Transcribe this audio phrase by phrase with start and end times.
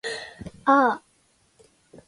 [0.65, 1.01] ぁー